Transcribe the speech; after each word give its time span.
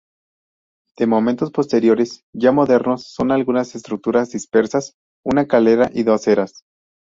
De 0.97 1.05
momentos 1.05 1.51
posteriores, 1.51 2.23
ya 2.33 2.51
modernos, 2.51 3.03
son 3.05 3.31
algunas 3.31 3.75
estructuras 3.75 4.31
dispersas, 4.31 4.95
una 5.23 5.45
calera 5.45 5.91
y 5.93 6.01
dos 6.01 6.25
eras. 6.27 6.63